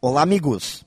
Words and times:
Olá, 0.00 0.22
amigos. 0.22 0.84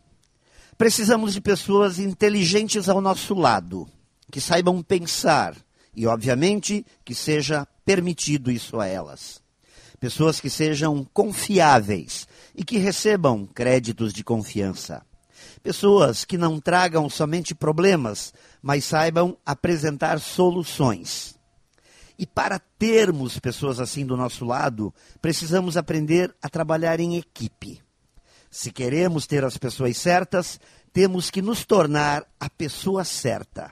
Precisamos 0.78 1.34
de 1.34 1.42
pessoas 1.42 2.00
inteligentes 2.00 2.88
ao 2.88 3.02
nosso 3.02 3.34
lado, 3.34 3.86
que 4.32 4.40
saibam 4.40 4.82
pensar 4.82 5.54
e, 5.94 6.08
obviamente, 6.08 6.86
que 7.04 7.14
seja 7.14 7.68
permitido 7.84 8.50
isso 8.50 8.80
a 8.80 8.88
elas. 8.88 9.42
Pessoas 10.00 10.40
que 10.40 10.50
sejam 10.50 11.06
confiáveis 11.14 12.26
e 12.56 12.64
que 12.64 12.78
recebam 12.78 13.46
créditos 13.46 14.14
de 14.14 14.24
confiança. 14.24 15.06
Pessoas 15.62 16.24
que 16.24 16.38
não 16.38 16.58
tragam 16.58 17.10
somente 17.10 17.54
problemas, 17.54 18.34
mas 18.62 18.86
saibam 18.86 19.38
apresentar 19.46 20.22
soluções. 20.22 21.38
E 22.18 22.26
para 22.26 22.60
termos 22.60 23.38
pessoas 23.40 23.78
assim 23.82 24.06
do 24.06 24.16
nosso 24.16 24.46
lado, 24.46 24.94
precisamos 25.22 25.76
aprender 25.76 26.34
a 26.42 26.48
trabalhar 26.48 27.02
em 27.02 27.18
equipe. 27.18 27.82
Se 28.52 28.70
queremos 28.70 29.26
ter 29.26 29.46
as 29.46 29.58
pessoas 29.58 29.96
certas, 29.98 30.60
temos 30.92 31.32
que 31.32 31.42
nos 31.42 31.66
tornar 31.66 32.26
a 32.38 32.50
pessoa 32.50 33.06
certa. 33.06 33.72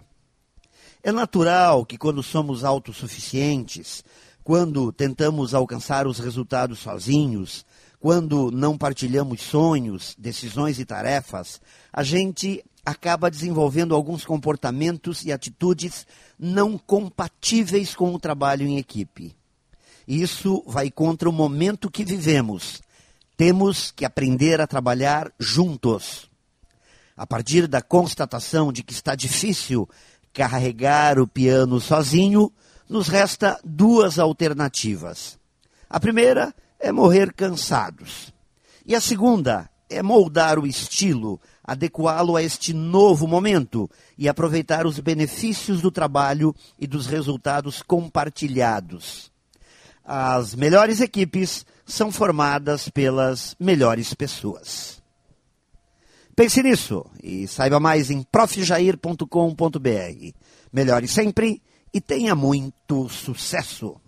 É 1.04 1.12
natural 1.12 1.86
que, 1.86 1.98
quando 1.98 2.24
somos 2.24 2.64
autossuficientes, 2.64 4.06
quando 4.42 4.92
tentamos 4.94 5.54
alcançar 5.54 6.08
os 6.08 6.18
resultados 6.18 6.80
sozinhos, 6.80 7.66
quando 8.00 8.50
não 8.52 8.78
partilhamos 8.78 9.42
sonhos, 9.42 10.16
decisões 10.18 10.80
e 10.80 10.86
tarefas, 10.86 11.60
a 11.92 12.02
gente 12.02 12.64
acaba 12.86 13.30
desenvolvendo 13.30 13.94
alguns 13.94 14.24
comportamentos 14.24 15.26
e 15.26 15.32
atitudes 15.34 16.08
não 16.40 16.78
compatíveis 16.78 17.94
com 17.94 18.14
o 18.14 18.20
trabalho 18.20 18.66
em 18.66 18.78
equipe. 18.78 19.36
Isso 20.08 20.64
vai 20.66 20.90
contra 20.90 21.30
o 21.30 21.34
momento 21.34 21.92
que 21.92 22.06
vivemos, 22.06 22.82
temos 23.40 23.90
que 23.90 24.04
aprender 24.04 24.60
a 24.60 24.68
trabalhar 24.68 25.32
juntos. 25.40 26.30
A 27.16 27.26
partir 27.26 27.68
da 27.68 27.82
constatação 27.82 28.70
de 28.70 28.84
que 28.84 28.92
está 28.92 29.16
difícil 29.16 29.88
carregar 30.34 31.18
o 31.18 31.26
piano 31.26 31.80
sozinho, 31.80 32.52
nos 32.90 33.08
resta 33.08 33.58
duas 33.64 34.20
alternativas. 34.20 35.40
A 35.90 36.02
primeira 36.02 36.54
é 36.78 36.92
morrer 36.92 37.32
cansados. 37.32 38.34
E 38.86 38.94
a 38.94 39.00
segunda 39.00 39.70
é 39.90 40.04
moldar 40.04 40.60
o 40.60 40.68
estilo, 40.68 41.40
adequá-lo 41.64 42.36
a 42.36 42.44
este 42.44 42.74
novo 42.74 43.26
momento 43.26 43.90
e 44.18 44.28
aproveitar 44.28 44.86
os 44.86 45.00
benefícios 45.00 45.80
do 45.80 45.90
trabalho 45.90 46.54
e 46.78 46.86
dos 46.86 47.06
resultados 47.08 47.82
compartilhados. 47.82 49.32
As 50.12 50.56
melhores 50.56 51.02
equipes 51.02 51.64
são 51.86 52.12
formadas 52.12 52.90
pelas 52.90 53.56
melhores 53.60 54.12
pessoas. 54.16 55.04
Pense 56.36 56.64
nisso 56.64 57.06
e 57.22 57.48
saiba 57.48 57.80
mais 57.80 58.10
em 58.10 58.24
profjair.com.br. 58.24 60.34
Melhore 60.74 61.08
sempre 61.08 61.62
e 61.94 62.02
tenha 62.02 62.34
muito 62.34 63.08
sucesso! 63.08 64.02